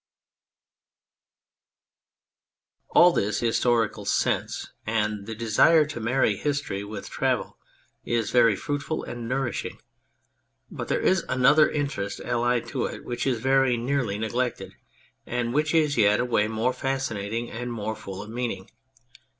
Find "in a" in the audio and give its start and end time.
16.19-16.25